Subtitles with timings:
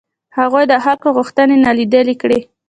[0.37, 2.39] هغوی د خلکو غوښتنې نالیدلې کړې.